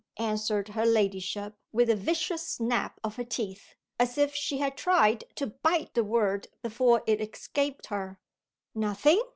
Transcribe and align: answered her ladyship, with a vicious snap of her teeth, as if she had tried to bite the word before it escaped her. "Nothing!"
answered 0.17 0.69
her 0.69 0.83
ladyship, 0.83 1.55
with 1.71 1.87
a 1.87 1.95
vicious 1.95 2.41
snap 2.41 2.99
of 3.03 3.17
her 3.17 3.23
teeth, 3.23 3.75
as 3.99 4.17
if 4.17 4.33
she 4.33 4.57
had 4.57 4.75
tried 4.75 5.23
to 5.35 5.45
bite 5.45 5.93
the 5.93 6.03
word 6.03 6.47
before 6.63 7.03
it 7.05 7.21
escaped 7.21 7.85
her. 7.85 8.19
"Nothing!" 8.73 9.21